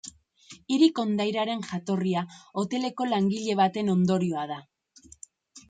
Hiri 0.75 0.87
kondairaren 0.99 1.61
jatorria 1.67 2.25
hoteleko 2.63 3.09
langile 3.13 3.61
baten 3.63 3.95
ondorioa 3.97 4.51
da. 4.57 4.61